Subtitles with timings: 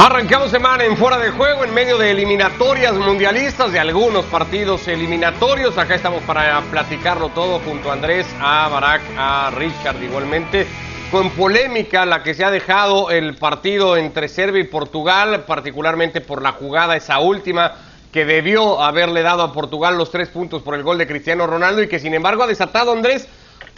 [0.00, 5.76] Arrancamos semana en fuera de juego en medio de eliminatorias mundialistas de algunos partidos eliminatorios.
[5.76, 10.68] Acá estamos para platicarlo todo junto a Andrés, a Barack, a Richard igualmente.
[11.10, 16.42] Con polémica la que se ha dejado el partido entre Serbia y Portugal, particularmente por
[16.42, 17.72] la jugada esa última
[18.12, 21.82] que debió haberle dado a Portugal los tres puntos por el gol de Cristiano Ronaldo
[21.82, 23.28] y que sin embargo ha desatado Andrés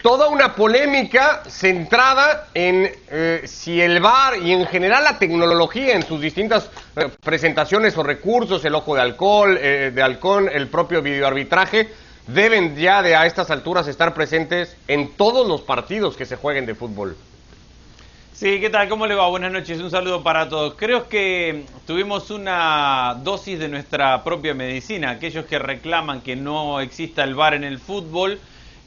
[0.03, 6.07] toda una polémica centrada en eh, si el VAR y en general la tecnología en
[6.07, 11.03] sus distintas eh, presentaciones o recursos, el ojo de alcohol, eh, de halcón, el propio
[11.03, 11.89] videoarbitraje,
[12.27, 16.67] deben ya de a estas alturas estar presentes en todos los partidos que se jueguen
[16.67, 17.17] de fútbol.
[18.33, 18.89] Sí, ¿qué tal?
[18.89, 19.29] ¿Cómo le va?
[19.29, 20.73] Buenas noches, un saludo para todos.
[20.75, 25.11] Creo que tuvimos una dosis de nuestra propia medicina.
[25.11, 28.41] Aquellos que reclaman que no exista el VAR en el fútbol,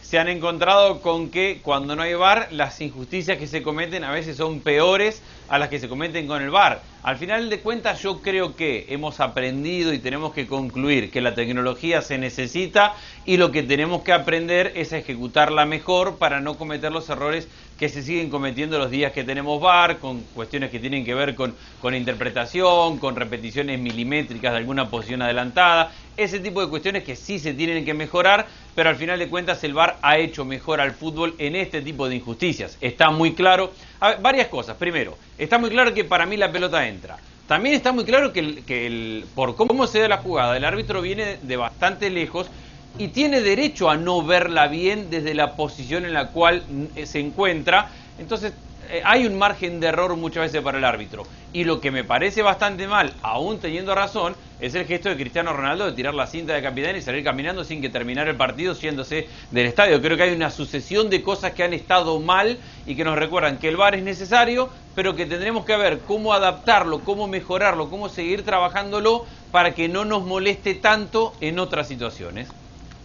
[0.03, 4.11] se han encontrado con que cuando no hay VAR, las injusticias que se cometen a
[4.11, 6.83] veces son peores a las que se cometen con el VAR.
[7.03, 11.35] Al final de cuentas yo creo que hemos aprendido y tenemos que concluir que la
[11.35, 12.93] tecnología se necesita
[13.25, 17.47] y lo que tenemos que aprender es a ejecutarla mejor para no cometer los errores
[17.83, 21.35] que se siguen cometiendo los días que tenemos VAR, con cuestiones que tienen que ver
[21.35, 27.17] con, con interpretación, con repeticiones milimétricas de alguna posición adelantada, ese tipo de cuestiones que
[27.17, 30.79] sí se tienen que mejorar, pero al final de cuentas el VAR ha hecho mejor
[30.79, 32.77] al fútbol en este tipo de injusticias.
[32.79, 33.73] Está muy claro,
[34.21, 34.77] varias cosas.
[34.77, 37.17] Primero, está muy claro que para mí la pelota entra.
[37.49, 38.39] También está muy claro que
[38.87, 42.47] el, por cómo se da la jugada, el árbitro viene de bastante lejos
[42.97, 46.63] y tiene derecho a no verla bien desde la posición en la cual
[47.05, 47.89] se encuentra.
[48.19, 48.53] Entonces,
[48.89, 51.23] eh, hay un margen de error muchas veces para el árbitro.
[51.51, 55.53] Y lo que me parece bastante mal, aún teniendo razón, es el gesto de Cristiano
[55.53, 58.73] Ronaldo de tirar la cinta de capitán y salir caminando sin que terminara el partido
[58.73, 60.01] yéndose del estadio.
[60.01, 63.57] Creo que hay una sucesión de cosas que han estado mal y que nos recuerdan
[63.57, 68.09] que el VAR es necesario, pero que tendremos que ver cómo adaptarlo, cómo mejorarlo, cómo
[68.09, 72.49] seguir trabajándolo para que no nos moleste tanto en otras situaciones.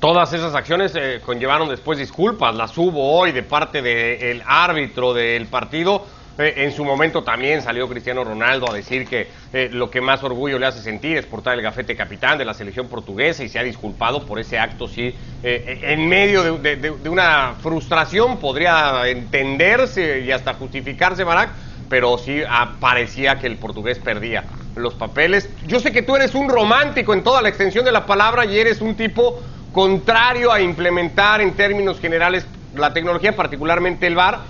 [0.01, 5.47] Todas esas acciones eh, conllevaron después disculpas, las hubo hoy de parte del árbitro del
[5.47, 6.07] partido.
[6.39, 10.23] Eh, en su momento también salió Cristiano Ronaldo a decir que eh, lo que más
[10.23, 13.59] orgullo le hace sentir es portar el gafete capitán de la selección portuguesa y se
[13.59, 20.55] ha disculpado por ese acto, sí, en medio de, una frustración podría entenderse y hasta
[20.55, 21.51] justificarse, Barak,
[21.89, 22.41] pero sí
[22.79, 24.45] parecía que el portugués perdía
[24.77, 25.51] los papeles.
[25.67, 28.61] Yo sé que tú eres un romántico en toda la extensión de la palabra y
[28.61, 29.43] eres un tipo
[29.79, 32.45] contrario a implementar en términos generales
[32.75, 34.41] la tecnología, particularmente el VAR,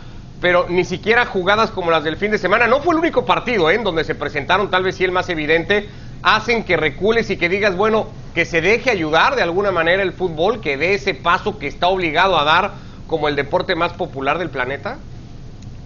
[0.41, 2.66] pero ni siquiera jugadas como las del fin de semana.
[2.66, 3.75] No fue el único partido ¿eh?
[3.75, 5.87] en donde se presentaron, tal vez sí el más evidente,
[6.22, 10.15] hacen que recules y que digas, bueno, que se deje ayudar de alguna manera el
[10.15, 12.71] fútbol, que dé ese paso que está obligado a dar
[13.06, 14.97] como el deporte más popular del planeta?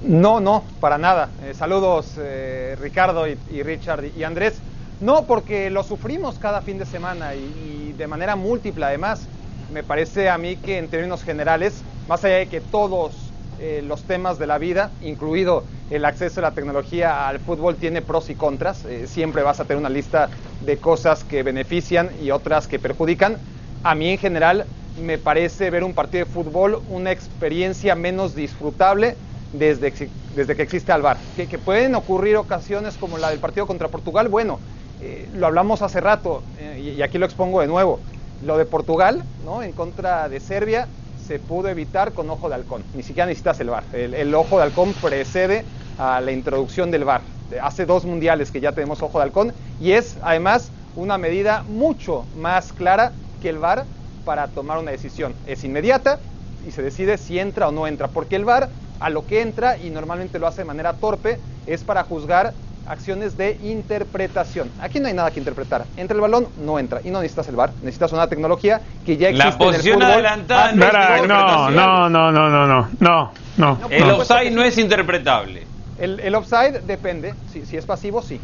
[0.05, 1.31] No, no, para nada.
[1.43, 4.63] Eh, saludos eh, Ricardo y Richard y Andrés.
[5.03, 9.27] No, porque lo sufrimos cada fin de semana y, de manera múltiple además.
[9.73, 13.13] Me parece a mí que en términos generales, más allá de que todos
[13.59, 18.01] eh, los temas de la vida, incluido el acceso a la tecnología al fútbol, tiene
[18.01, 18.85] pros y contras.
[18.85, 20.31] Eh, siempre vas a tener una lista
[20.61, 23.39] de cosas que benefician y otras que perjudican.
[23.83, 29.17] A mí en general me parece ver un partido de fútbol una experiencia menos disfrutable
[29.53, 29.93] desde,
[30.37, 31.19] desde que existe Alvar.
[31.35, 34.61] Que, que pueden ocurrir ocasiones como la del partido contra Portugal, bueno,
[35.05, 37.99] eh, lo hablamos hace rato eh, y, aquí lo expongo de nuevo.
[38.45, 39.63] Lo de Portugal, ¿no?
[39.65, 40.87] En contra de Serbia,
[41.27, 42.85] se pudo evitar con ojo de halcón.
[42.95, 43.83] Ni siquiera necesitas el VAR.
[43.93, 45.65] El, ojo de halcón precede
[45.99, 47.21] a la introducción del VAR.
[47.61, 52.25] Hace dos mundiales que ya tenemos ojo de halcón y es además una medida mucho
[52.37, 53.85] más clara que el VAR
[54.25, 55.35] para tomar una decisión.
[55.49, 56.21] Es inmediata
[56.67, 58.69] y se decide si entra o no entra, porque el VAR
[59.01, 62.55] a lo que entra y normalmente lo hace de manera torpe es para juzgar
[62.87, 64.71] acciones de interpretación.
[64.81, 65.85] Aquí no hay nada que interpretar.
[65.97, 67.01] Entra el balón, no entra.
[67.05, 67.73] Y no necesitas el bar.
[67.83, 69.51] Necesitas una tecnología que ya existe.
[69.51, 70.27] La posición en el fútbol.
[70.27, 73.79] adelantada ah, no, no, no, no, no, no, no, no.
[73.91, 74.17] El no.
[74.17, 75.67] offside no es interpretable.
[75.99, 77.35] El, el offside depende.
[77.53, 78.41] Si, si, es pasivo, sí.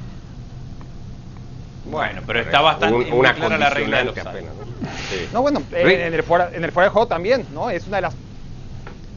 [1.87, 4.09] Bueno, pero está bastante una clara la regla del.
[4.11, 4.53] Apenas,
[5.33, 5.43] ¿no?
[5.43, 7.71] Bueno, eh, en, el fuera, en el fuera de juego también, ¿no?
[7.71, 8.15] Es una de las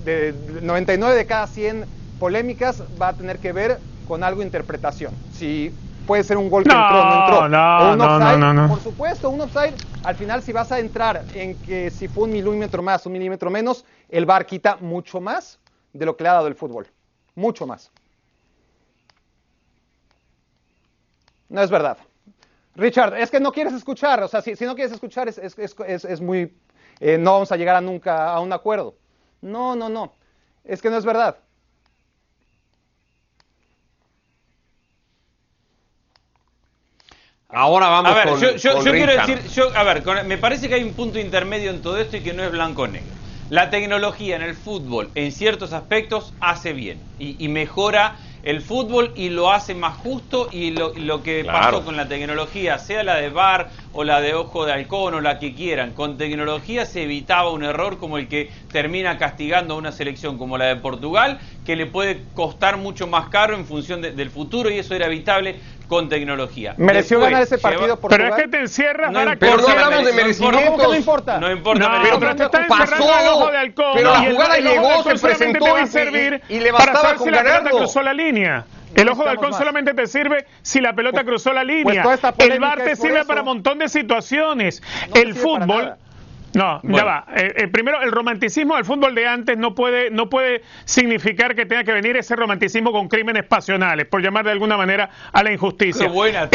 [0.05, 1.85] de 99 de cada 100
[2.19, 5.13] polémicas va a tener que ver con algo de interpretación.
[5.31, 5.71] Si
[6.05, 7.49] puede ser un gol que entró o no entró.
[7.49, 11.55] No, no, no, no, Por supuesto, un offside, al final si vas a entrar en
[11.55, 15.59] que si fue un milímetro más, un milímetro menos, el VAR quita mucho más
[15.93, 16.87] de lo que le ha dado el fútbol.
[17.35, 17.91] Mucho más.
[21.49, 21.97] No es verdad.
[22.75, 26.57] Richard, es que no quieres escuchar, o sea, si, no quieres escuchar es, es, muy...
[26.99, 28.95] Eh, no vamos a llegar a nunca a un acuerdo.
[29.41, 30.13] No, no, no.
[30.63, 31.37] Es que no es verdad.
[37.53, 40.25] Ahora vamos a ver, con, yo, yo- con yo quiero decir, yo, a ver, con-
[40.25, 43.17] me parece que hay un punto intermedio en todo esto y que no es blanco-negro.
[43.49, 49.11] La tecnología en el fútbol, en ciertos aspectos, hace bien y, y mejora el fútbol
[49.17, 50.93] y lo hace más justo y lo,
[51.23, 51.59] que Claro.
[51.71, 55.19] pasó con la tecnología, sea la de VAR o la de ojo de halcón o
[55.21, 59.77] la que quieran, con tecnología se evitaba un error como el que termina castigando a
[59.77, 64.01] una selección como la de Portugal, que le puede costar mucho más caro en función
[64.01, 65.59] de- del futuro y eso era evitable
[65.91, 66.73] con tecnología.
[66.77, 69.67] ¿Mereció Después, ganar ese lleva- partido Pero es que te encierras No para Pero no
[69.67, 70.63] la hablamos de merec- no importa- merecimientos.
[70.63, 71.37] ¿Cómo que no importa?
[71.37, 72.49] No importa No, la pero merecimiento.
[72.49, 73.91] te está Pasó, encerrando el ojo de halcón.
[73.95, 76.59] pero la el- jugada el de llegó, se presentó te va a servir y- y
[76.61, 77.77] le para bastaba saber con si la pelota ganarlo.
[77.79, 78.65] cruzó la línea.
[78.95, 82.03] El ojo de halcón solamente te sirve si la pelota cruzó la línea.
[82.03, 83.27] toda esta el VAR te por sirve eso.
[83.27, 84.81] para un montón de situaciones.
[85.13, 85.93] El para fútbol.
[86.53, 86.97] No, Bueno.
[86.97, 87.25] ya va.
[87.35, 91.65] Eh, eh, primero, el romanticismo del fútbol de antes no puede, no puede significar que
[91.65, 95.51] tenga que venir ese romanticismo con crímenes pasionales, por llamar de alguna manera a la
[95.51, 96.05] injusticia.
[96.07, 96.49] Qué buena el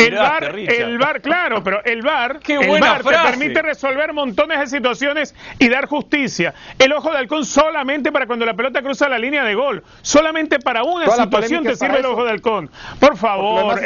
[0.53, 0.57] Richard.
[0.59, 2.03] el VAR, claro, pero el
[2.43, 6.55] Qué el buena VAR te permite resolver montones de situaciones y dar justicia.
[6.79, 10.59] El ojo de halcón solamente para cuando la pelota cruza la línea de gol, solamente
[10.59, 12.71] para una Toda situación te sirve el ojo de halcón.
[13.01, 13.85] Por favor, es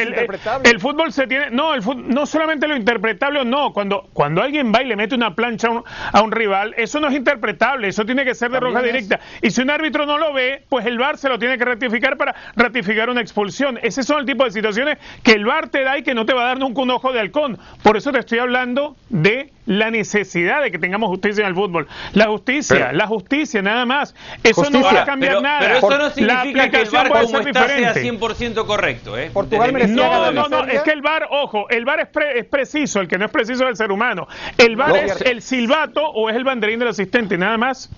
[0.65, 4.43] el, fútbol se tiene, no, el fut- no solamente lo interpretable o no, cuando cuando
[4.43, 7.15] alguien va y le mete una plancha a un, a un rival, eso no es
[7.15, 8.93] interpretable, eso tiene que ser de También roja es.
[8.93, 9.21] directa.
[9.43, 12.17] Y si un árbitro no lo ve, pues el VAR se lo tiene que ratificar
[12.17, 13.79] para ratificar una expulsión.
[13.83, 16.33] Ese son el tipo de situaciones que el VAR te da y que no te
[16.33, 17.59] va a dar nunca un ojo de halcón.
[17.83, 21.87] Por eso te estoy hablando de la necesidad de que tengamos justicia en el fútbol.
[22.15, 24.17] La justicia, Pero- la justicia, nada más.
[24.43, 25.61] Eso no va a cambiar pero, nada.
[25.61, 26.59] pero eso no La significa que el
[26.89, 28.01] aplicación VAR puede como ser está sea diferente.
[28.03, 29.17] 100% correcto.
[29.17, 29.31] ¿eh?
[29.33, 33.01] Portugal No, no, no, es que el VAR, ojo, el VAR es, pre- es preciso,
[33.01, 34.27] el que no es preciso es el ser humano.
[34.59, 37.91] El VAR No, es el silbato o es el banderín del asistente, nada más.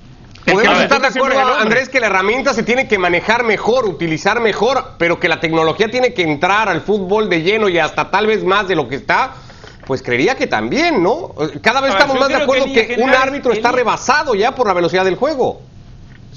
[0.45, 1.39] Podemos estar de acuerdo.
[1.57, 5.89] Andrés, que la herramienta se tiene que manejar mejor, utilizar mejor, pero que la tecnología
[5.89, 8.97] tiene que entrar al fútbol de lleno y hasta tal vez más de lo que
[8.97, 9.35] está.
[9.87, 11.35] Pues creería que también, ¿no?
[11.61, 14.67] Cada vez ver, estamos más de que acuerdo que, un árbitro está rebasado ya por
[14.67, 15.61] la velocidad del juego.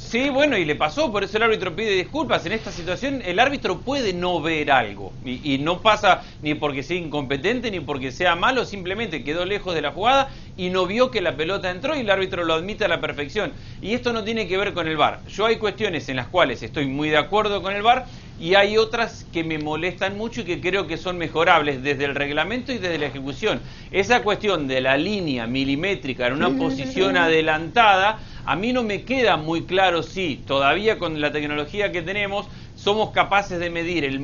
[0.06, 2.46] Sí, bueno, y le pasó, por eso el árbitro pide disculpas.
[2.46, 6.84] En esta situación el árbitro puede no ver algo y, y no pasa ni porque
[6.84, 11.10] sea incompetente ni porque sea malo, simplemente quedó lejos de la jugada y no vio
[11.10, 13.54] que la pelota entró y el árbitro lo admite a la perfección.
[13.82, 15.24] Y esto no tiene que ver con el VAR.
[15.28, 18.06] Yo hay cuestiones en las cuales estoy muy de acuerdo con el VAR
[18.38, 22.16] y hay otras que me molestan mucho y que creo que son mejorables desde el
[22.16, 23.62] reglamento y desde la ejecución.
[23.92, 29.38] Esa cuestión de la línea milimétrica en una posición adelantada, a mí no me queda
[29.38, 34.16] muy claro si todavía con la tecnología que tenemos somos capaces de medir el,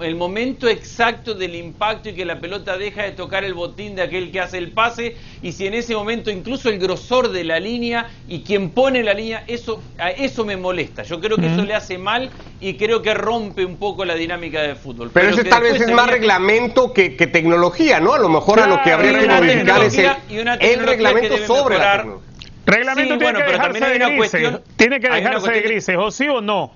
[0.00, 4.02] el momento exacto del impacto y que la pelota deja de tocar el botín de
[4.02, 7.60] aquel que hace el pase y si en ese momento incluso el grosor de la
[7.60, 11.02] línea y quien pone la línea, eso, a eso me molesta.
[11.02, 14.62] Yo creo que eso le hace mal y creo que rompe un poco la dinámica
[14.62, 15.10] del fútbol.
[15.12, 18.14] Pero, ese que tal vez es más reglamento que, que tecnología, ¿no?
[18.14, 20.58] A lo mejor a lo que habría que modificar es el, tecnología- y una el
[20.60, 22.31] tecnología que reglamento sobre la tecnología.
[22.64, 24.30] Reglamento Sí, tiene bueno, que pero dejarse también hay de una grises.
[24.42, 26.72] cuestión- tiene que dejarse de grises, o sí o no.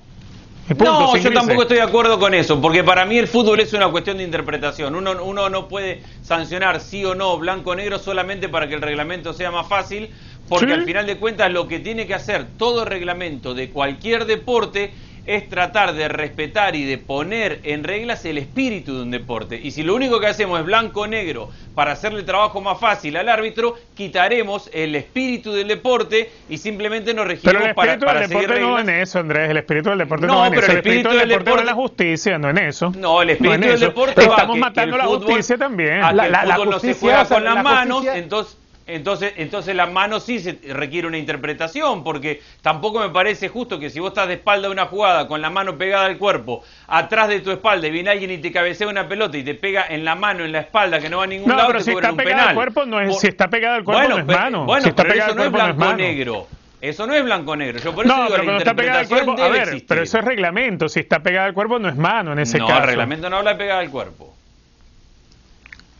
[0.68, 1.32] Punto, no, yo grises.
[1.32, 4.24] tampoco estoy de acuerdo con eso, porque para mí el fútbol es una cuestión de
[4.24, 4.96] interpretación.
[4.96, 8.82] Uno, uno no puede sancionar sí o no, blanco o negro, solamente para que el
[8.82, 10.10] reglamento sea más fácil,
[10.48, 10.72] porque Sí.
[10.72, 14.93] al final de cuentas lo que tiene que hacer todo reglamento de cualquier deporte
[15.26, 19.60] es tratar de respetar y de poner en reglas el espíritu de un deporte.
[19.62, 23.16] Y si lo único que hacemos es blanco o negro para hacerle trabajo más fácil
[23.16, 28.06] al árbitro, quitaremos el espíritu del deporte y simplemente nos regimos Pero el para, espíritu
[28.06, 29.50] para del seguir deporte no en eso, Andrés.
[29.50, 30.72] El espíritu del deporte No, no, en pero eso.
[30.72, 32.92] el espíritu del del deporte va en la justicia, no en eso.
[32.96, 36.02] No, el espíritu del deporte va Estamos que- que matando el la fútbol- justicia también.
[36.04, 37.54] a que La- el la- la fútbol no se justicia, juega o sea, con las
[37.56, 43.00] la manos, justicia- entonces entonces entonces la mano sí se requiere una interpretación, porque tampoco
[43.00, 45.76] me parece justo que si vos estás de espalda a una jugada con la mano
[45.76, 49.36] pegada al cuerpo, atrás de tu espalda y viene alguien y te cabecea una pelota
[49.38, 51.56] y te pega en la mano, en la espalda, que no va a ningún No,
[51.56, 52.48] lado, pero te si está un penal.
[52.48, 54.64] al cuerpo, no es- Por- si está pegada al cuerpo, no es mano.
[54.64, 56.46] Bueno, Si está pero eso no es no blanco-negro.
[56.81, 57.81] Eso no es blanco-negro.
[57.81, 59.86] Yo por eso No, digo, pero la cuando está pegada al cuerpo, a ver, existir.
[59.88, 60.88] pero eso es reglamento.
[60.88, 62.81] Si está pegada al cuerpo, no es mano en ese no, caso.
[62.82, 64.34] el reglamento no habla de pegada al cuerpo.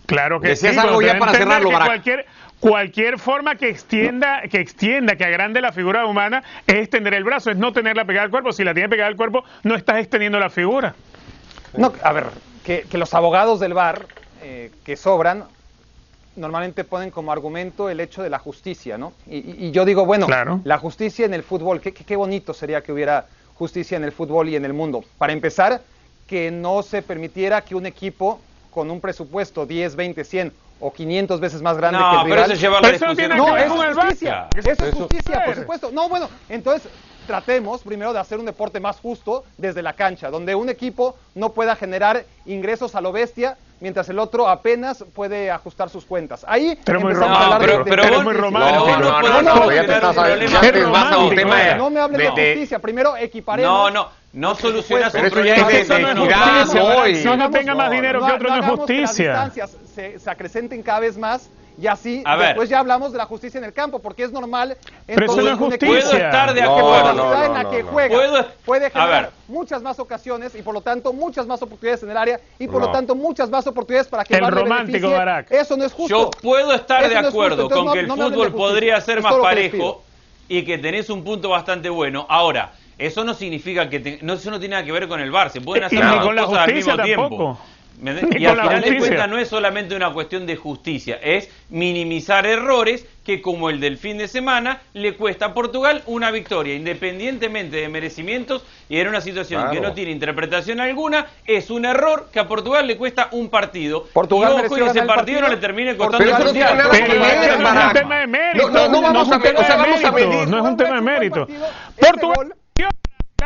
[0.07, 0.81] Claro que Decías sí.
[0.81, 1.71] algo ya para cerrarlo.
[1.71, 2.27] Cualquier,
[2.61, 7.51] cualquier forma que extienda, que extienda, que agrande la figura humana es extender el brazo,
[7.51, 8.53] es no tenerla pegada al cuerpo.
[8.53, 10.95] Si la tiene pegada al cuerpo, no estás extendiendo la figura.
[11.77, 12.27] No, a ver,
[12.65, 14.07] que, que los abogados del VAR
[14.43, 15.45] eh, que sobran
[16.37, 19.13] normalmente ponen como argumento el hecho de la justicia, ¿no?
[19.27, 20.61] Y, y- y yo digo, bueno, Claro.
[20.65, 24.49] la justicia en el fútbol, qué- qué bonito sería que hubiera justicia en el fútbol
[24.51, 25.03] y en el mundo.
[25.19, 25.81] Para empezar,
[26.27, 28.39] que no se permitiera que un equipo
[28.77, 32.35] con un presupuesto 10, 20, 100 o 500 veces más grande No, que el pero
[32.35, 33.89] rival, eso lleva a la Pero eso no tiene no, que ver eso con es
[33.89, 34.07] el VAR.
[34.09, 34.49] justicia.
[34.55, 35.91] Eso es justicia, por supuesto.
[35.93, 36.93] No, bueno, entonces
[37.27, 41.55] tratemos primero de hacer un deporte más justo desde la cancha, donde un equipo no
[41.55, 46.45] pueda generar ingresos a lo bestia mientras el otro apenas puede ajustar sus cuentas.
[46.47, 48.35] Ahí Pero muy romántico, pero muy.
[48.35, 49.71] No, no, No, no, no.
[51.79, 53.71] No me hables de, de- de- justicia, primero equiparemos.
[53.71, 54.03] No, no, no no equidad, justicia.
[54.03, 54.26] ¿no?
[57.09, 59.31] Y- Si uno tenga más dinero que otro, no es que las justicia.
[59.33, 62.47] distancias se, se acrecenten cada vez más y así A ver.
[62.49, 64.77] después ya hablamos de la justicia en el campo, porque es normal.
[65.07, 65.89] Pero eso no es justicia.
[65.89, 67.13] Puedo estar de No, acuerdo.
[67.15, 67.89] no, en no, la no, que no.
[67.91, 69.31] juega Puedo- puede a generar ver.
[69.49, 72.81] muchas más ocasiones y por lo tanto muchas más oportunidades en el área y por
[72.81, 72.87] No.
[72.87, 75.11] lo tanto muchas más oportunidades para que El romántico.
[75.11, 75.51] Barack.
[75.51, 76.09] Eso no es justo.
[76.15, 78.17] Yo puedo estar Eso de no es justo, acuerdo entonces con no- que el no
[78.17, 78.57] de fútbol justicia.
[78.69, 80.03] podría ser Es más parejo
[80.49, 82.25] y que tenés un punto bastante bueno.
[82.29, 85.31] Ahora, eso no significa que te- no, eso no tiene nada que ver con el
[85.31, 87.59] VAR, se pueden hacer las dos la cosas al mismo tiempo.
[87.99, 93.07] Y al final de cuentas no es solamente una cuestión de justicia, es minimizar errores
[93.25, 97.89] que como el del fin de semana le cuesta a Portugal una victoria, independientemente de
[97.89, 99.75] merecimientos y en una situación Claro.
[99.75, 104.05] que no tiene interpretación alguna, es un error que a Portugal le cuesta un partido.
[104.13, 106.53] Portugal y ojo, mereció y ese partido, no le termine costando Pero eso el no
[106.53, 106.79] tiene mundial.
[106.79, 108.71] nada Pero que ver, eso no es un tema de mérito.
[108.71, 110.49] No, no, no vamos es un a tema o sea, de vamos a mérito, medir.
[110.49, 111.47] No es un tema de Fue un buen mérito.
[111.47, 111.67] partido.
[111.97, 112.55] Ese Portugal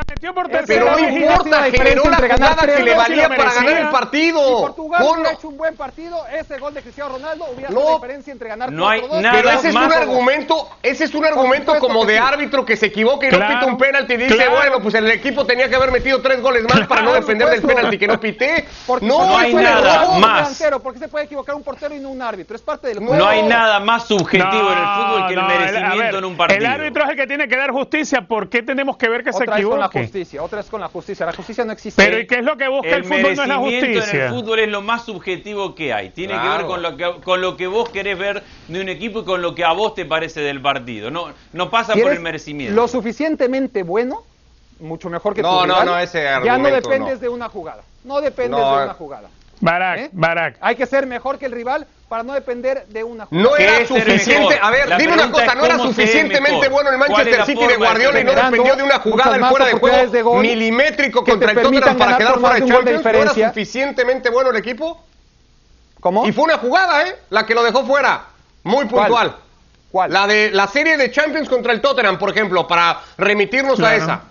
[0.00, 3.52] la metió por Ese tercera Pero no importa, generó la jugada que le valía para
[3.52, 4.61] ganar el Si partido.
[4.61, 7.80] Portugal Con- hubiera hecho un buen partido, ese gol de Cristiano Ronaldo hubiera No.
[7.80, 9.21] sido la diferencia entre ganar No hay 4-2.
[9.23, 12.21] nada Pero ese es un argumento, ese es un argumento como de sí.
[12.25, 14.52] árbitro que se equivoca y no pita un penalti y dice, claro.
[14.52, 17.49] bueno, pues el equipo tenía que haber metido tres goles más para no Por defender
[17.49, 18.66] del penalti que no pité.
[18.87, 20.42] Porque No, no hay nada más.
[20.59, 22.57] delantero, porque se puede equivocar un portero y no un árbitro.
[22.57, 23.14] Es parte del juego.
[23.14, 26.59] No hay nada más subjetivo en el fútbol que el merecimiento ver, en un partido.
[26.61, 28.23] El árbitro es el que tiene que dar justicia.
[28.26, 31.26] ¿Por qué tenemos que ver que se Otra con justicia, otra vez con la justicia.
[31.26, 32.02] La justicia no existe.
[32.02, 33.23] Pero ¿y qué es lo que busca el, El fútbol?
[33.23, 34.26] No es la merecimiento en justicia.
[34.26, 36.11] el fútbol es lo más subjetivo que hay.
[36.11, 39.20] Tiene que ver con lo que, con lo que vos querés ver de un equipo
[39.20, 41.11] y con lo que a vos te parece del partido.
[41.11, 42.75] No, no pasa por el merecimiento.
[42.75, 44.23] Lo suficientemente bueno,
[44.80, 47.20] mucho mejor que No, tu no, rival, no, ese Ya no dependes no.
[47.20, 47.82] de una jugada.
[48.04, 48.85] No dependes No, de eh.
[48.85, 49.28] una jugada.
[49.61, 50.09] Barak, ¿Eh?
[50.12, 50.56] Barak.
[50.61, 53.49] Hay que ser mejor que el rival para no depender de una jugada.
[53.49, 54.59] No ¿Qué era suficiente.
[54.61, 57.67] A ver, La dime una cosa, no era suficientemente bueno el ¿Cuál es Manchester City
[57.69, 60.43] de Guardiola y no dependió de una jugada en fuera de juego oportunidades de gol
[60.43, 63.05] milimétrico que contra el Tottenham para quedar fuera de Champions?
[63.05, 65.05] ¿No era suficientemente bueno el equipo?
[66.00, 66.26] ¿Cómo?
[66.26, 67.17] Y fue una jugada, ¿eh?
[67.31, 68.25] La que lo dejó fuera.
[68.64, 69.37] Muy puntual.
[69.93, 70.12] ¿Cuál?
[70.12, 74.23] La de la serie de Champions contra el Tottenham, por ejemplo, para remitirnos a esa.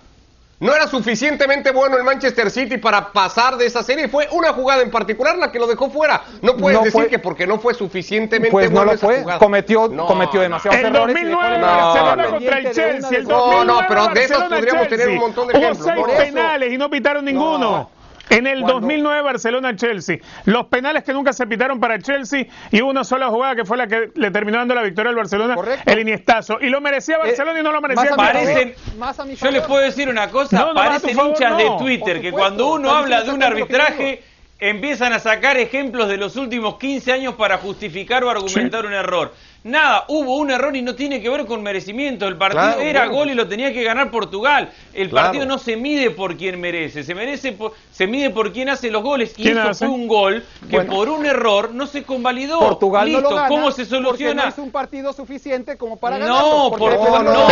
[0.60, 4.08] No era suficientemente bueno el Manchester City para pasar de esa serie.
[4.08, 6.22] Fue una jugada en particular la que lo dejó fuera.
[6.42, 9.06] No puedes No decir fue- que porque no fue suficientemente Pues no bueno lo esa
[9.06, 9.20] fue.
[9.22, 9.38] jugada.
[9.38, 10.42] Cometió, No, cometió no.
[10.42, 11.16] demasiados El errores.
[11.16, 12.30] y dejó 2009 el No, Barcelona no.
[12.30, 12.86] contra el Chelsea.
[12.94, 15.86] El de- No, 2009 no, pero de esos podríamos tener un montón de Hubo ejemplos.
[15.86, 16.18] seis Por eso.
[16.18, 17.90] penales y no pitaron ninguno.
[18.30, 20.18] En el Cuando- 2009 Barcelona-Chelsea.
[20.44, 23.64] Los penales que nunca se pitaron para el Chelsea y hubo una sola jugada que
[23.64, 25.90] fue la que le terminó dando la victoria al Barcelona, Correcto.
[25.90, 26.58] el Iniestazo.
[26.60, 29.80] Y lo merecía Barcelona y no lo merecía Parecen- más a mi Yo les puedo
[29.82, 31.56] decir una cosa, No, no, parecen favor, hinchas no.
[31.58, 34.22] de Twitter que cuando uno habla de un arbitraje
[34.60, 39.32] empiezan a sacar ejemplos de los últimos 15 años para justificar o argumentar un error.
[39.62, 42.26] Nada, hubo un error y no tiene que ver con merecimiento.
[42.26, 43.14] El partido Claro, era bueno.
[43.18, 44.70] gol y lo tenía que ganar Portugal.
[44.94, 45.26] El Claro.
[45.26, 48.90] partido no se mide por quien merece, se merece por- se mide por quien hace
[48.90, 49.34] los goles.
[49.36, 49.84] Y ¿Quién eso hace?
[49.84, 50.92] fue un gol que Bueno.
[50.94, 52.58] por un error no se convalidó.
[52.58, 54.44] Portugal Listo, no lo gana ¿cómo se soluciona?
[54.44, 56.70] no es un partido suficiente como para No, ganarlo.
[56.78, 57.46] porque por- no, no,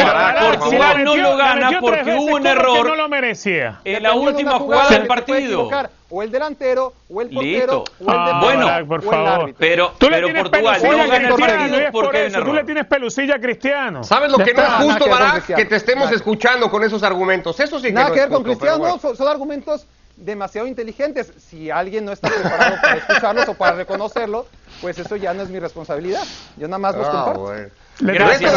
[0.59, 2.87] Portugal no lo gana porque hubo un ¿cómo que error?
[2.89, 3.81] no lo merecía.
[3.85, 5.69] En la última jugada del partido.
[6.11, 7.85] O el delantero, o el portero, Listo.
[8.01, 9.55] o el Ah, bueno, por o el favor.
[9.59, 12.43] Pero, Tú le pero tienes Portugal no gana porque eso.
[12.43, 14.03] Tú le tienes pelusilla a Cristiano.
[14.05, 15.05] ¿Sabes lo Ya que no es justo?
[15.05, 15.43] Cristiano.
[15.57, 17.61] Que te estemos escuchando con esos argumentos.
[17.61, 19.87] Eso sí que Nada no que ver con justo, Cristiano, son argumentos
[20.19, 21.33] demasiado inteligentes.
[21.39, 24.47] Si alguien no está preparado para escucharlos o para reconocerlo,
[24.81, 26.23] pues eso ya no es mi responsabilidad.
[26.57, 27.07] Yo nada más los.
[27.07, 27.41] Ah, comparto.
[27.41, 27.69] bueno.
[28.01, 28.53] Gracias.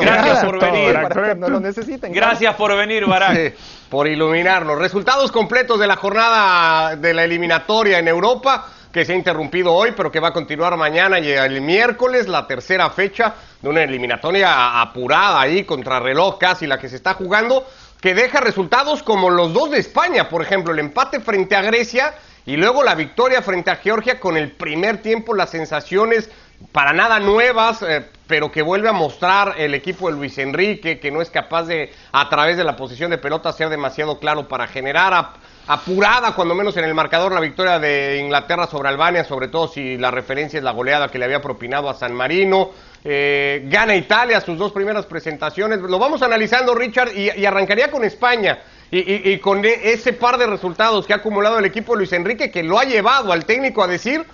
[0.00, 0.94] Gracias por venir.
[0.94, 1.14] Barak.
[1.14, 2.12] Para que no lo necesiten.
[2.12, 3.36] Gracias por venir, Barak.
[3.36, 3.54] Sí,
[3.88, 4.78] por iluminarnos.
[4.78, 9.92] Resultados completos de la jornada de la eliminatoria en Europa, que se ha interrumpido hoy,
[9.96, 14.80] pero que va a continuar mañana y el miércoles, la tercera fecha de una eliminatoria
[14.80, 17.66] apurada ahí, contra reloj casi la que se está jugando,
[18.04, 22.12] que deja resultados como los dos de España, por ejemplo, el empate frente a Grecia
[22.44, 26.28] y luego la victoria frente a Georgia con el primer tiempo, las sensaciones
[26.70, 31.10] para nada nuevas, eh, pero que vuelve a mostrar el equipo de Luis Enrique, que
[31.10, 34.66] no es capaz de, a través de la posición de pelota, ser demasiado claro para
[34.66, 39.48] generar ap- apurada, cuando menos en el marcador, la victoria de Inglaterra sobre Albania, sobre
[39.48, 42.70] todo si la referencia es la goleada que le había propinado a San Marino.
[43.06, 45.78] Eh, gana Italia sus dos primeras presentaciones.
[45.80, 48.58] Lo vamos analizando, Richard, y, arrancaría con España.
[48.90, 52.62] Y, con e- ese par de resultados que ha acumulado el equipo Luis Enrique, que
[52.62, 54.24] lo ha llevado al técnico a decir,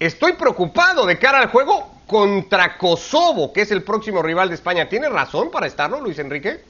[0.00, 4.88] estoy preocupado de cara al juego contra Kosovo, que es el próximo rival de España.
[4.88, 6.60] ¿Tiene razón para estarlo, Luis Enrique?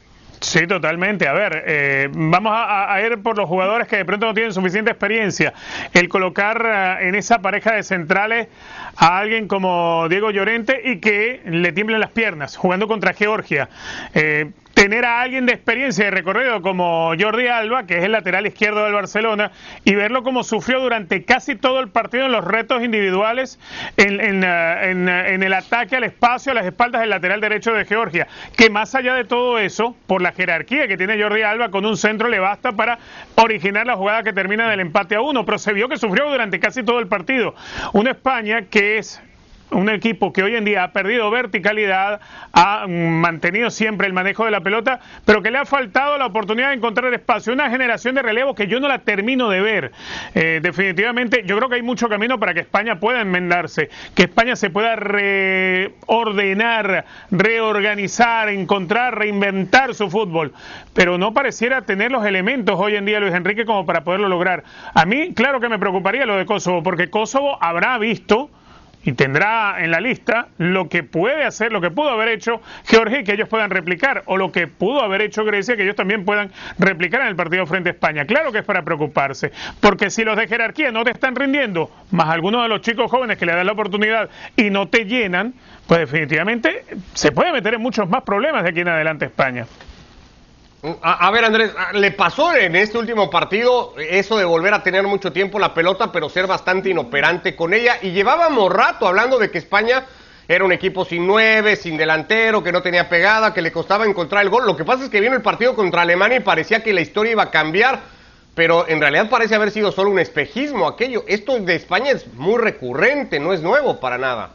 [0.41, 1.29] Sí, totalmente.
[1.29, 4.55] A ver, eh, vamos a, a, ir por los jugadores que de pronto no tienen
[4.55, 5.53] suficiente experiencia.
[5.93, 8.49] El colocar uh, en esa pareja de centrales
[8.97, 13.69] a alguien como Diego Llorente y que le tiemblen las piernas jugando contra Georgia.
[14.15, 18.47] Eh, tener a alguien de experiencia de recorrido como Jordi Alba, que es el lateral
[18.47, 19.51] izquierdo del Barcelona,
[19.85, 23.59] y verlo como sufrió durante casi todo el partido en los retos individuales
[23.97, 27.85] en, en, en, en, el ataque al espacio a las espaldas del lateral derecho de
[27.85, 31.85] Georgia, que más allá de todo eso, por la jerarquía que tiene Jordi Alba, con
[31.85, 32.99] un centro le basta para
[33.37, 36.61] originar la jugada que termina del empate a uno, pero se vio que sufrió durante
[36.61, 37.55] casi todo el partido.
[37.93, 39.23] Una España que es
[39.71, 42.21] un equipo que hoy en día ha perdido verticalidad,
[42.53, 46.69] ha mantenido siempre el manejo de la pelota, pero que le ha faltado la oportunidad
[46.69, 47.53] de encontrar espacio.
[47.53, 49.93] Una generación de relevo que yo no la termino de ver.
[50.35, 54.57] Eh, definitivamente, yo creo que hay mucho camino para que España pueda enmendarse, que España
[54.57, 55.85] se pueda reordenar,
[57.31, 60.53] reorganizar, encontrar, reinventar su fútbol.
[60.95, 64.65] Pero no pareciera tener los elementos hoy en día Luis Enrique como para poderlo lograr.
[64.95, 68.51] A mí, claro que me preocuparía lo de Kosovo, porque Kosovo habrá visto
[69.03, 73.21] y tendrá en la lista lo que puede hacer, lo que pudo haber hecho Georgia
[73.21, 76.25] y que ellos puedan replicar, o lo que pudo haber hecho Grecia que ellos también
[76.25, 78.25] puedan replicar en el partido frente a España.
[78.25, 82.29] Claro que es para preocuparse, porque si los de jerarquía no te están rindiendo, más
[82.29, 85.55] algunos de los chicos jóvenes que le dan la oportunidad y no te llenan,
[85.87, 89.67] pues definitivamente se puede meter en muchos más problemas de aquí en adelante España.
[91.03, 95.31] A, ver, Andrés, le pasó en este último partido eso de volver a tener mucho
[95.31, 97.99] tiempo la pelota, pero ser bastante inoperante con ella.
[98.01, 100.07] Y llevábamos rato hablando de que España
[100.49, 104.43] era un equipo sin nueve, sin delantero, que no tenía pegada, que le costaba encontrar
[104.43, 104.65] el gol.
[104.67, 107.33] Lo que pasa es que vino el partido contra Alemania y parecía que la historia
[107.33, 108.01] iba a cambiar,
[108.55, 111.25] pero en realidad parece haber sido solo un espejismo aquello.
[111.29, 114.53] Esto de España es muy recurrente, no es nuevo para nada.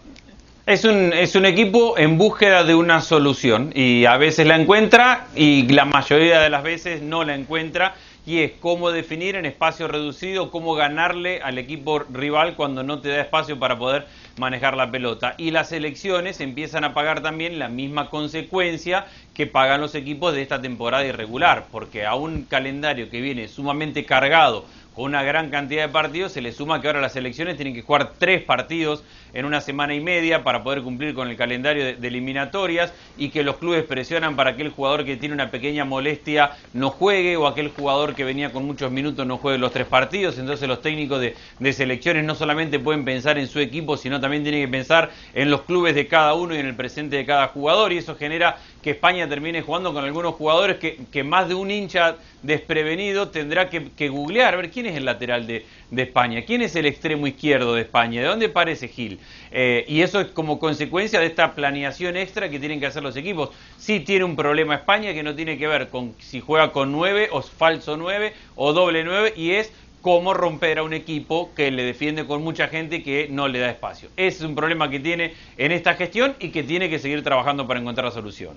[0.68, 5.28] Es un, es un equipo en búsqueda de una solución y a veces la encuentra
[5.36, 7.94] y la mayoría de las veces no la encuentra
[8.25, 13.10] y es cómo definir en espacio reducido, cómo ganarle al equipo rival cuando no te
[13.10, 15.36] da espacio para poder manejar la pelota.
[15.38, 20.42] Y las elecciones empiezan a pagar también la misma consecuencia que pagan los equipos de
[20.42, 25.84] esta temporada irregular, porque a un calendario que viene sumamente cargado con una gran cantidad
[25.84, 29.04] de partidos, se le suma que ahora las elecciones tienen que jugar tres partidos
[29.36, 33.44] en una semana y media para poder cumplir con el calendario de, eliminatorias y que
[33.44, 37.46] los clubes presionan para que el jugador que tiene una pequeña molestia no juegue o
[37.46, 40.40] aquel jugador que venía con muchos minutos no juegue los tres partidos.
[40.40, 44.66] Entonces los técnicos de, selecciones no solamente pueden pensar en su equipo, sino también tienen
[44.66, 47.92] que pensar en los clubes de cada uno y en el presente de cada jugador
[47.92, 51.72] y eso genera que España termine jugando con algunos jugadores que, que más de un
[51.72, 56.44] hincha desprevenido tendrá que, que, googlear, a ver quién es el lateral de, de, España,
[56.46, 59.20] quién es el extremo izquierdo de España, de dónde parece Gil.
[59.52, 63.16] Eh, y eso es como consecuencia de esta planeación extra que tienen que hacer los
[63.16, 63.50] equipos.
[63.78, 67.30] Sí tiene un problema España que no tiene que ver con si juega con 9
[67.32, 69.72] o falso 9 o doble 9 y es
[70.06, 73.72] cómo romper a un equipo que le defiende con mucha gente que no le da
[73.72, 74.10] espacio.
[74.16, 77.66] Ese es un problema que tiene en esta gestión y que tiene que seguir trabajando
[77.66, 78.56] para encontrar la solución.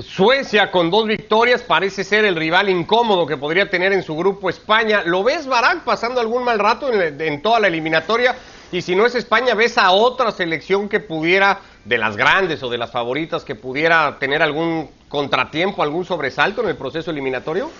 [0.00, 4.50] Suecia con dos victorias parece ser el rival incómodo que podría tener en su grupo
[4.50, 5.02] España.
[5.04, 8.36] ¿Lo ves, Barak, pasando algún mal rato en, toda la eliminatoria?
[8.70, 12.68] Y si no es España, ¿ves a otra selección que pudiera, de las grandes o
[12.68, 17.70] de las favoritas, que pudiera tener algún contratiempo, algún sobresalto en el proceso eliminatorio?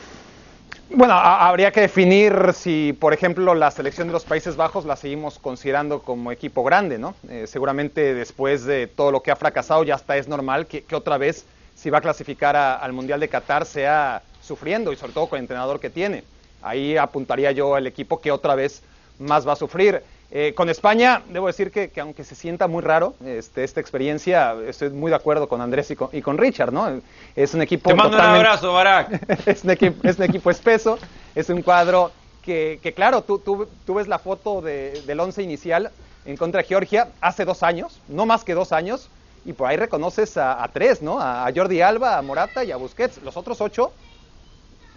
[0.89, 5.39] Bueno, habría que definir si, por ejemplo, la selección de los Países Bajos la seguimos
[5.39, 7.15] considerando como equipo grande, ¿no?
[7.29, 11.19] Eh, seguramente después de todo lo que ha fracasado ya hasta es normal que otra
[11.19, 11.45] vez
[11.79, 15.37] si va a clasificar a, al Mundial de Qatar sea sufriendo y sobre todo con
[15.39, 16.25] el entrenador que tiene.
[16.61, 18.83] Ahí apuntaría yo al equipo que otra vez
[19.19, 20.03] más va a sufrir.
[20.31, 24.55] Eh, con España, debo decir que, que, aunque se sienta muy raro este, esta experiencia,
[24.67, 27.01] estoy muy de acuerdo con Andrés y con, y con Richard, ¿no?
[27.35, 27.89] Es un equipo.
[27.89, 29.47] Te mando un abrazo, Barak.
[29.47, 30.99] es, un equipo, es un equipo espeso,
[31.35, 32.11] es un cuadro
[32.43, 35.91] que, que claro, tú, tú, tú, ves la foto de, del once inicial
[36.27, 39.09] en contra de Georgia hace dos años, no más que dos años,
[39.49, 41.19] y por ahí reconoces a, tres, ¿no?
[41.19, 43.23] A, Jordi Alba, a Morata y a Busquets.
[43.23, 43.93] Los otros ocho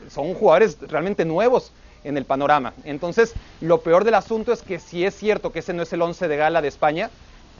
[0.09, 1.71] son jugadores realmente nuevos
[2.03, 2.73] en el panorama.
[2.83, 6.01] Entonces, lo peor del asunto es que si es cierto que ese no es el
[6.01, 7.09] once de gala de España,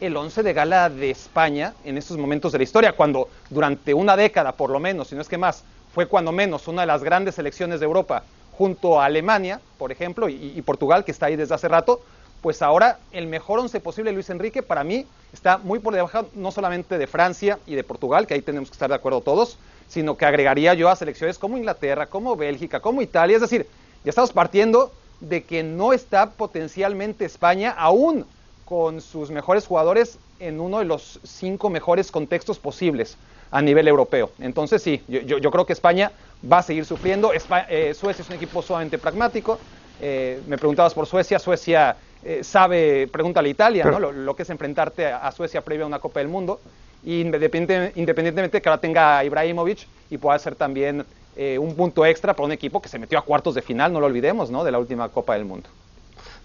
[0.02, 4.18] el once de gala de España en estos momentos de la historia, cuando durante una
[4.18, 5.64] década por lo menos, si no es que más,
[5.96, 8.24] fue cuando menos una de las grandes selecciones de Europa,
[8.58, 12.02] junto a Alemania, por ejemplo, y Portugal, que está ahí desde hace rato,
[12.42, 16.52] pues ahora el mejor once posible Luis Enrique para mí está muy por debajo no
[16.52, 20.18] solamente de Francia y de Portugal, que ahí tenemos que estar de acuerdo todos, sino
[20.18, 23.68] que agregaría yo a selecciones como Inglaterra, como Bélgica, como Italia, es decir,
[24.04, 28.26] ya estamos partiendo de que no está potencialmente España aún
[28.66, 33.18] con sus mejores jugadores en uno de los cinco mejores contextos posibles
[33.52, 34.32] a nivel europeo.
[34.40, 36.12] Entonces sí, yo, creo que España
[36.52, 37.32] va a seguir sufriendo.
[37.34, 39.60] Eh, Suecia es un equipo sumamente pragmático.
[40.00, 44.00] Eh, me preguntabas por Suecia, Suecia eh, sabe, pregúntale a Italia, ¿no?
[44.00, 46.60] lo, que es enfrentarte a, Suecia previo a una Copa del Mundo.
[47.04, 51.06] independientemente de que ahora tenga a Ibrahimovic y pueda ser también
[51.36, 54.06] un punto extra para un equipo que se metió a cuartos de final, no lo
[54.06, 54.64] olvidemos, ¿no?
[54.64, 55.70] de la última Copa del Mundo.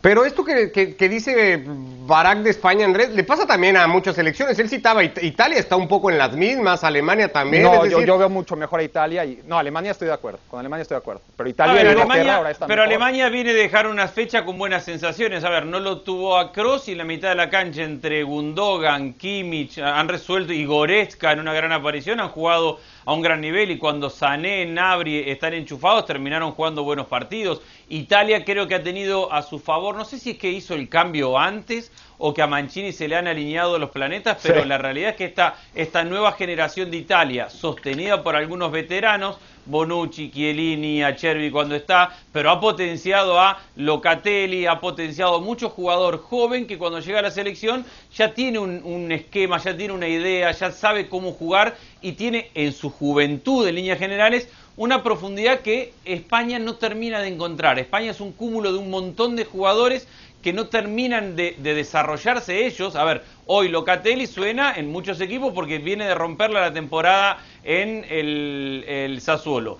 [0.06, 4.56] Pero esto que, que, dice Barak de España, Andrés, le pasa también a muchas selecciones.
[4.60, 7.64] Él citaba, Italia está un poco en las mismas, Alemania también.
[7.64, 9.24] No, yo, veo mucho mejor a Italia.
[9.24, 11.22] y No, Alemania estoy de acuerdo, con Alemania estoy de acuerdo.
[11.36, 14.84] Pero Italia y Alemania, ahora está Pero Alemania viene a dejar una fecha con buenas
[14.84, 15.42] sensaciones.
[15.42, 18.22] A ver, no lo tuvo a Kroos y en la mitad de la cancha entre
[18.22, 23.40] Gundogan, Kimmich, han resuelto y Goretzka en una gran aparición, han jugado a un gran
[23.40, 27.60] nivel y cuando Sané, Nabri están enchufados terminaron jugando buenos partidos.
[27.88, 30.88] Italia creo que ha tenido a su favor, no sé si es que hizo el
[30.88, 35.10] cambio antes o que a Mancini se le han alineado los planetas, pero la realidad
[35.10, 41.50] es que esta, esta nueva generación de Italia, sostenida por algunos veteranos, Bonucci, Chiellini, Acerbi
[41.50, 47.00] cuando está, pero ha potenciado a Locatelli, ha potenciado a mucho jugador joven que cuando
[47.00, 51.32] llega a la selección ya tiene un, esquema, ya tiene una idea, ya sabe cómo
[51.32, 57.20] jugar y tiene en su juventud, en líneas generales, una profundidad que España no termina
[57.20, 57.78] de encontrar.
[57.78, 60.06] España es un cúmulo de un montón de jugadores
[60.42, 62.94] que no terminan de, desarrollarse ellos.
[62.94, 68.04] A ver, hoy Locatelli suena en muchos equipos porque viene de romperla la temporada en
[68.08, 69.78] el, el Sassuolo.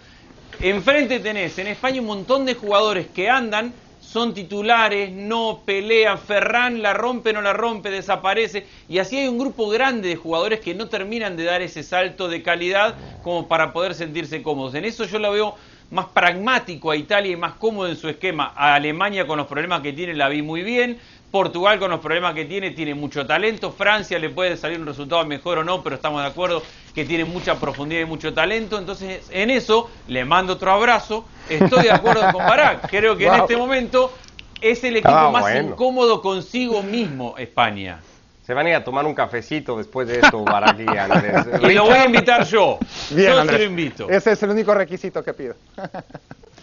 [0.61, 3.75] Enfrente tenés en España un montón de jugadores que andan,
[4.07, 8.65] son titulares, no pelean, Ferran la rompe, no la rompe, desaparece.
[8.89, 12.29] Y así hay un grupo grande de jugadores que no terminan de dar ese salto
[12.29, 14.75] de calidad como para poder sentirse cómodos.
[14.75, 15.57] En eso yo la veo
[15.91, 18.53] más pragmático a Italia y más cómodo en su esquema.
[18.55, 21.01] A Alemania con los problemas que tiene la vi muy bien.
[21.37, 23.71] Portugal con los problemas que tiene, tiene mucho talento.
[23.71, 26.63] Francia le puede salir un resultado mejor o no, pero estamos de acuerdo
[26.95, 28.79] que tiene mucha profundidad y mucho talento.
[28.79, 31.27] Entonces, en eso le mando otro abrazo.
[31.51, 32.89] Estoy de acuerdo con Barak.
[32.89, 34.15] Creo que en este momento
[34.63, 38.01] es el equipo ah, más incómodo consigo mismo, España.
[38.47, 41.47] Se van a ir a tomar un cafecito después de esto, Barak y Andrés.
[41.69, 42.79] y lo voy a invitar yo.
[43.11, 44.09] Bien, yo lo invito.
[44.09, 45.55] Ese es el único requisito que pido.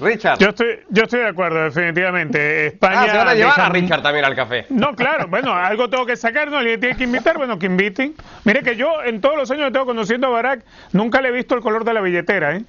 [0.00, 0.38] Richard.
[0.38, 2.66] Yo estoy, yo estoy de acuerdo, definitivamente.
[2.68, 3.02] España.
[3.02, 4.66] Ah, se van a llevar a Richard también al café.
[4.70, 6.58] No, claro, bueno, algo tengo que sacar, ¿no?
[6.58, 8.14] Alguien tiene que invitar, bueno, que inviten.
[8.44, 11.32] Mire que yo, en todos los años que tengo conociendo a Barack, nunca le he
[11.32, 12.64] visto el color de la billetera, ¿eh?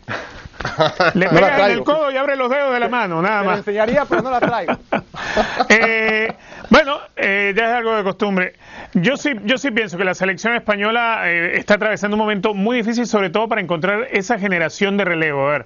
[1.13, 3.53] Le pega en el codo y abre los dedos de la mano, nada más.
[3.53, 4.73] Me enseñaría, pero no la traigo.
[5.69, 6.33] eh,
[6.69, 8.53] bueno, eh, ya es algo de costumbre.
[8.93, 12.77] Yo sí, yo sí pienso que la selección española eh, está atravesando un momento muy
[12.77, 15.47] difícil, sobre todo para encontrar esa generación de relevo.
[15.47, 15.65] A ver,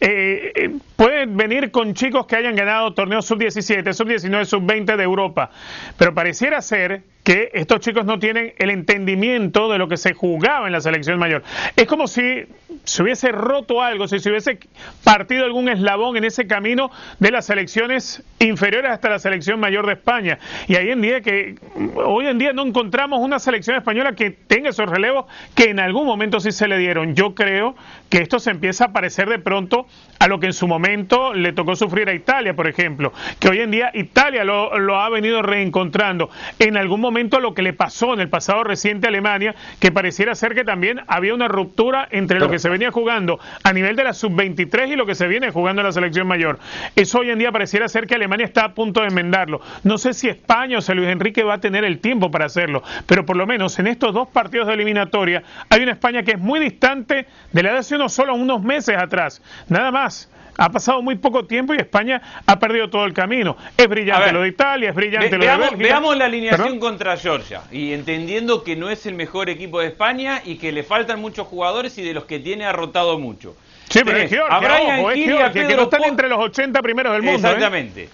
[0.00, 5.50] eh, eh, pueden venir con chicos que hayan ganado torneos sub-17, sub-19, sub-20 de Europa,
[5.96, 10.66] pero pareciera ser que estos chicos no tienen el entendimiento de lo que se jugaba
[10.66, 11.42] en la selección mayor.
[11.76, 12.46] Es como si
[12.84, 14.58] se hubiese roto algo, si se hubiese
[15.04, 19.92] partido algún eslabón en ese camino de las selecciones inferiores hasta la selección mayor de
[19.92, 20.38] España.
[20.68, 21.54] Y ahí en día que
[21.94, 26.06] hoy en día no encontramos una selección española que tenga esos relevos que en algún
[26.06, 27.14] momento sí se le dieron.
[27.14, 27.76] Yo creo
[28.10, 29.86] que esto se empieza a parecer de pronto
[30.18, 33.60] a lo que en su momento le tocó sufrir a Italia, por ejemplo, que hoy
[33.60, 36.30] en día Italia lo, ha venido reencontrando.
[36.58, 40.34] En algún momento lo que le pasó en el pasado reciente a Alemania, que pareciera
[40.34, 44.04] ser que también había una ruptura entre lo que se venía jugando a nivel de
[44.04, 46.58] la sub-23 y lo que se viene jugando en la selección mayor.
[46.96, 49.60] Eso hoy en día pareciera ser que Alemania está a punto de enmendarlo.
[49.84, 53.24] No sé si España o Luis Enrique va a tener el tiempo para hacerlo, pero
[53.24, 56.60] por lo menos en estos dos partidos de eliminatoria hay una España que es muy
[56.60, 59.42] distante de la de hace unos solo unos meses atrás.
[59.68, 60.30] Nada más.
[60.60, 63.56] Ha pasado muy poco tiempo y España ha perdido todo el camino.
[63.76, 65.88] Es brillante lo de Italia, es brillante lo veamos, de Bélgica.
[65.88, 70.42] Veamos la alineación contra Georgia y entendiendo que no es el mejor equipo de España
[70.44, 73.54] y que le faltan muchos jugadores y de los que tiene ha rotado mucho.
[73.88, 74.58] Sí, pero es Georgia,
[74.98, 77.48] ojo, es que no están entre los 80 primeros del mundo.
[77.48, 78.08] ¿eh?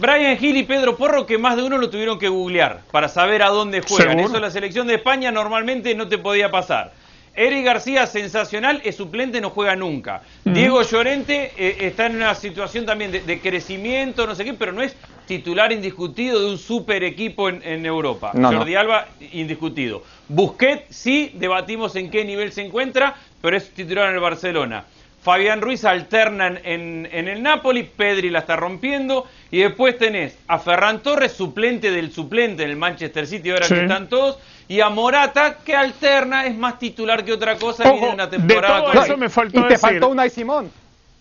[0.00, 3.42] Brian Gil y Pedro Porro, que más de uno lo tuvieron que googlear para saber
[3.42, 4.20] a dónde juegan.
[4.20, 6.92] Eso la selección de España normalmente no te podía pasar.
[7.34, 10.22] Eric García, sensacional, es suplente, no juega nunca.
[10.44, 14.82] Diego Llorente eh, está en una situación también de, crecimiento, no sé qué, pero no
[14.82, 14.94] es
[15.26, 18.32] titular indiscutido de un super equipo en, Europa.
[18.34, 20.02] Jordi Alba, indiscutido.
[20.28, 24.84] Busquet, sí, debatimos en qué nivel se encuentra, pero es titular en el Barcelona.
[25.22, 31.00] Fabián Ruiz alterna en, el Napoli, Pedri la está rompiendo, y después tenés a Ferran
[31.00, 35.58] Torres, suplente del suplente en el Manchester City, ahora que están todos, y a Morata,
[35.64, 39.68] que alterna, es más titular que otra cosa, viene una temporada eso me faltó y
[39.68, 40.70] te faltó Unai Simón.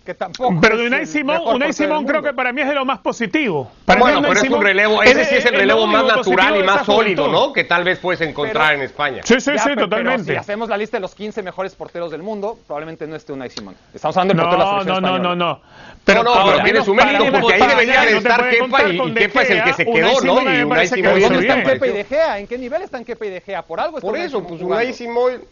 [0.06, 0.58] Que tampoco.
[0.60, 3.72] Pero es Unai Simón, Unai Simón creo que para mí es de lo más positivo.
[3.86, 6.64] Para bueno, pero es un relevo, ese sí es el relevo más natural y de
[6.64, 7.48] más sólido, juventud.
[7.48, 7.54] ¿no?
[7.54, 9.22] Que tal vez puedes encontrar Pero- en España.
[9.24, 10.32] Sí, sí, Ya, sí, pero totalmente.
[10.32, 13.52] si hacemos la lista de los 15 mejores porteros del mundo, probablemente no esté Unai
[13.52, 13.76] Simón.
[13.94, 15.36] Estamos hablando del portero de la No, selección no, no, española.
[15.36, 15.62] no, no.
[16.04, 18.50] Pero no, por pero lo tiene menos su mérito, porque ahí debería de no estar
[18.50, 19.74] Kepa y- De Kepa es el que Gea.
[19.76, 20.42] se quedó, ¿no?
[20.52, 21.64] Y Unai Simón lo ¿Pero hizo dónde están.
[21.64, 22.40] Kepa y De Gea?
[22.40, 23.62] ¿En qué nivel están Kepa y De Gea?
[23.62, 24.62] Por algo Por eso, pues.
[24.64, 25.44] Unai Simón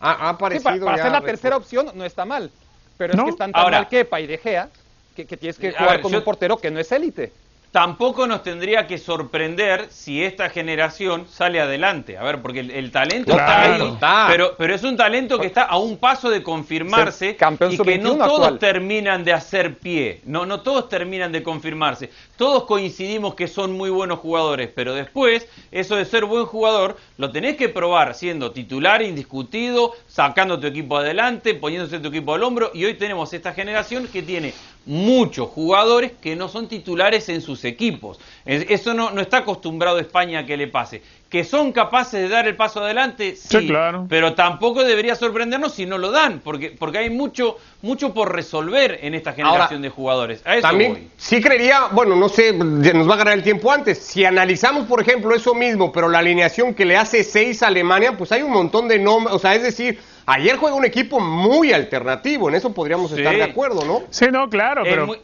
[0.00, 2.52] ha, aparecido para, ser la tercera opción no está mal.
[2.96, 4.68] Pero es que están tan Ahora- mal Kepa y De Gea
[5.14, 7.32] que, que tienes que jugar ver, con yo- un portero que no es élite.
[7.72, 12.16] Tampoco nos tendría que sorprender si esta generación sale adelante.
[12.16, 13.74] A ver, porque el, el talento Claro.
[13.74, 14.26] está ahí, Está.
[14.30, 17.98] Pero, pero es un talento que está a un paso de confirmarse campeón y que
[17.98, 18.58] no sub-21 todos actual.
[18.58, 20.22] terminan de hacer pie.
[20.24, 22.10] No, no todos terminan de confirmarse.
[22.36, 27.30] Todos coincidimos que son muy buenos jugadores, pero después, eso de ser buen jugador, lo
[27.30, 32.70] tenés que probar siendo titular indiscutido, sacando tu equipo adelante, poniéndose tu equipo al hombro.
[32.72, 34.54] Y hoy tenemos esta generación que tiene
[34.86, 38.18] muchos jugadores que no son titulares en sus equipos.
[38.44, 41.02] Es- Eso no, no está acostumbrado España a que le pase.
[41.28, 44.06] Que son capaces de dar el paso adelante, sí, Sí, claro.
[44.08, 49.00] pero tampoco debería sorprendernos si no lo dan, porque, porque hay mucho, mucho por resolver
[49.02, 50.40] en esta generación de jugadores.
[50.46, 51.08] A eso También voy.
[51.16, 53.98] sí creería, bueno, no sé, ya nos va a ganar el tiempo antes.
[53.98, 58.16] Si analizamos, por ejemplo, eso mismo, pero la alineación que le hace 6 a Alemania,
[58.16, 61.72] pues hay un montón de nombres, o sea, es decir, ayer juega un equipo muy
[61.72, 63.18] alternativo, en eso podríamos Sí.
[63.18, 64.02] estar de acuerdo, ¿no?
[64.10, 65.18] Sí, no, claro, Es pero muy-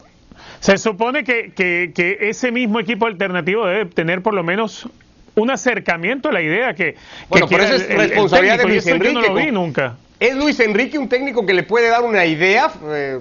[0.59, 4.87] se supone que, que- que ese mismo equipo alternativo debe tener por lo menos
[5.35, 6.95] un acercamiento a la idea que,
[7.27, 9.27] Bueno, que pero quiera eso es el- el- el responsabilidad de Luis yo no Enrique,
[9.27, 9.97] lo vi nunca.
[10.19, 13.19] ¿Es Luis Enrique un técnico que le puede dar una idea eh,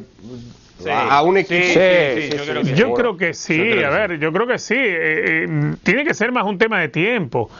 [0.79, 0.89] Sí.
[0.91, 1.63] a, un equipo?
[1.65, 4.19] Sí, sí, Sí, sí, yo sí, creo que Yo creo que sí, creo a ver,
[4.19, 4.75] yo creo que sí.
[4.77, 7.51] eh, eh, tiene que ser más un tema de tiempo.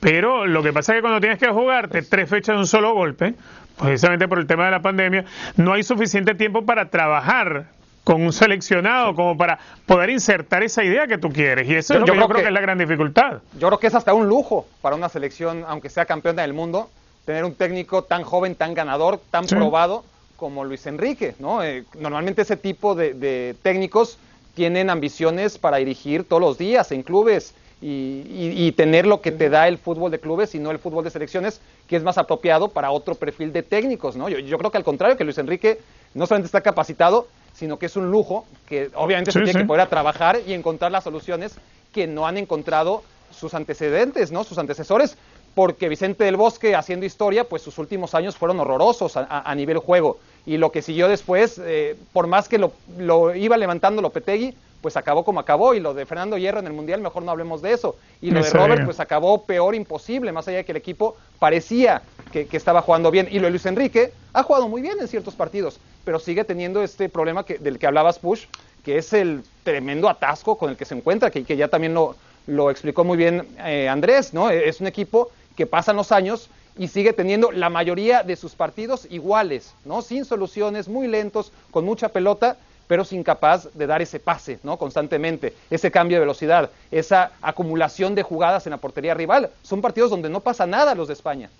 [0.00, 2.92] Pero lo que pasa es que cuando tienes que jugarte tres fechas de un solo
[2.92, 3.34] golpe,
[3.80, 5.24] precisamente por el tema de la pandemia,
[5.56, 7.66] no hay suficiente tiempo para trabajar
[8.04, 11.68] con un seleccionado como para poder insertar esa idea que tú quieres.
[11.68, 12.78] Y eso es Yo- lo yo que yo creo creo que que- es la gran
[12.78, 13.38] dificultad.
[13.58, 16.90] Yo creo que es hasta un lujo para una selección, aunque sea campeona del mundo,
[17.24, 19.54] tener un técnico tan joven, tan ganador, tan Sí.
[19.54, 20.04] probado
[20.36, 21.62] como Luis Enrique, ¿no?
[21.62, 24.18] Eh, normalmente ese tipo de, de técnicos
[24.56, 29.32] tienen ambiciones para dirigir todos los días en clubes y, y- y tener lo que
[29.32, 32.16] te da el fútbol de clubes y no el fútbol de selecciones, que es más
[32.16, 34.28] apropiado para otro perfil de técnicos, ¿no?
[34.28, 35.78] Yo, yo creo que al contrario, que Luis Enrique
[36.14, 39.58] no solamente está capacitado, sino que es un lujo, que obviamente se tiene sí.
[39.58, 41.54] que poder a trabajar y encontrar las soluciones
[41.92, 44.44] que no han encontrado sus antecedentes, ¿no?
[44.44, 45.16] Sus antecesores,
[45.54, 49.54] porque Vicente del Bosque haciendo historia, pues sus últimos años fueron horrorosos a, a- a
[49.54, 50.18] nivel juego.
[50.46, 54.96] Y lo que siguió después, eh, por más que lo, lo iba levantando Lopetegui, pues
[54.96, 55.72] acabó como acabó.
[55.72, 57.96] Y lo de Fernando Hierro en el Mundial, mejor no hablemos de eso.
[58.20, 62.02] Y lo de Robert, pues acabó peor imposible, más allá de que el equipo parecía
[62.30, 63.28] que, que estaba jugando bien.
[63.30, 66.82] Y lo de Luis Enrique ha jugado muy bien en ciertos partidos, pero sigue teniendo
[66.82, 68.44] este problema que, del que hablabas, Push,
[68.84, 72.16] que es el tremendo atasco con el que se encuentra, que, que ya también lo,
[72.46, 74.50] lo explicó muy bien eh, Andrés, ¿no?
[74.50, 79.06] Es un equipo que pasan los años y sigue teniendo la mayoría de sus partidos
[79.10, 80.02] iguales, ¿no?
[80.02, 84.76] Sin soluciones, muy lentos, con mucha pelota, pero sin capaz de dar ese pase, ¿no?
[84.76, 89.50] Constantemente, ese cambio de velocidad, esa acumulación de jugadas en la portería rival.
[89.62, 91.50] Son partidos donde no pasa nada los de España.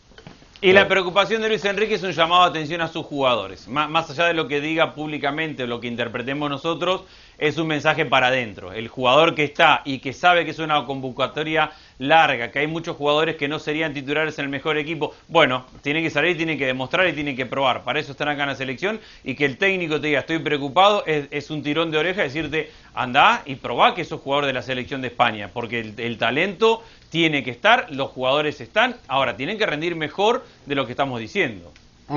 [0.64, 3.66] Y la preocupación de Luis Enrique es un llamado de atención a sus jugadores.
[3.66, 7.02] Má- Más allá de lo que diga públicamente o lo que interpretemos nosotros,
[7.36, 8.72] es un mensaje para adentro.
[8.72, 12.96] El jugador que está y que sabe que es una convocatoria larga, que hay muchos
[12.96, 16.66] jugadores que no serían titulares en el mejor equipo, bueno, tiene que salir, tiene que
[16.66, 17.82] demostrar y tiene que probar.
[17.82, 21.02] Para eso están acá en la selección y que el técnico te diga estoy preocupado
[21.06, 24.62] es, es un tirón de oreja decirte anda y probá que sos jugador de la
[24.62, 29.58] selección de España, porque el, el talento tiene que estar, los jugadores están, ahora tienen
[29.58, 31.70] que rendir mejor de lo que estamos diciendo.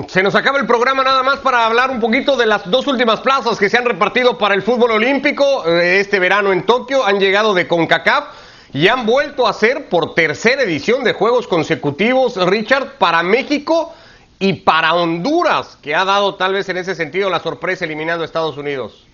[0.07, 3.19] Se nos acaba el programa nada más para hablar un poquito de las dos últimas
[3.19, 7.05] plazas que se han repartido para el fútbol olímpico eh, este verano en Tokio.
[7.05, 8.23] Han llegado de CONCACAF
[8.71, 13.93] y han vuelto a ser por tercera edición de juegos consecutivos, Richard, para México
[14.39, 18.25] y para Honduras, que ha dado tal vez en ese sentido la sorpresa eliminando a
[18.25, 19.04] Estados Unidos.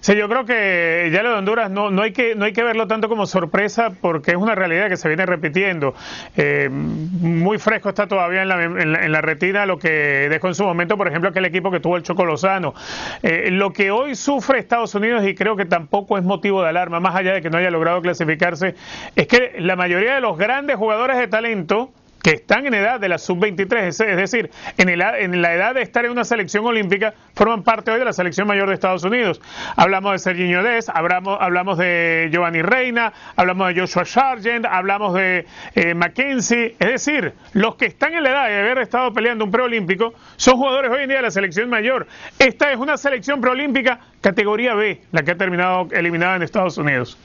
[0.00, 2.62] Sí, yo creo que ya lo de Honduras no, no, hay que, no hay que
[2.62, 5.94] verlo tanto como sorpresa porque es una realidad que se viene repitiendo.
[6.36, 10.48] Eh, muy fresco está todavía en la, en, la, en la retina lo que dejó
[10.48, 12.74] en su momento, por ejemplo, aquel equipo que tuvo el Choco Lozano.
[13.22, 17.00] Eh, lo que hoy sufre Estados Unidos, y creo que tampoco es motivo de alarma,
[17.00, 18.74] más allá de que no haya logrado clasificarse,
[19.14, 21.90] es que la mayoría de los grandes jugadores de talento
[22.26, 25.76] que están en edad de la sub-23, es, es decir, en, el- en la edad
[25.76, 29.04] de estar en una selección olímpica, forman parte hoy de la selección mayor de Estados
[29.04, 29.40] Unidos.
[29.76, 35.46] Hablamos de Serginho Dez, hablamos, hablamos de Giovanni Reina, hablamos de Joshua Sargent, hablamos de
[35.76, 39.52] eh, Mackenzie, es decir, los que están en la edad de haber estado peleando un
[39.52, 42.08] preolímpico son jugadores hoy en día de la selección mayor.
[42.40, 47.16] Esta es una selección preolímpica categoría B, la que ha terminado eliminada en Estados Unidos.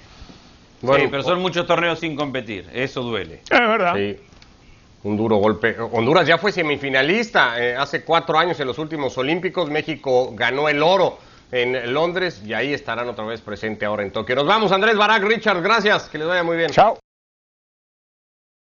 [0.83, 2.67] Bueno, sí, pero son muchos torneos sin competir.
[2.71, 3.41] Eso duele.
[3.49, 3.95] Es verdad.
[3.95, 4.17] Sí,
[5.03, 5.75] un duro golpe.
[5.79, 9.69] Honduras ya fue semifinalista eh, hace cuatro años en los últimos Olímpicos.
[9.69, 11.17] México ganó el oro
[11.51, 14.35] en Londres y ahí estarán otra vez presente ahora en Tokio.
[14.35, 16.71] Nos vamos, Andrés Barak, Richard, gracias, que les vaya muy bien.
[16.71, 16.97] Chao.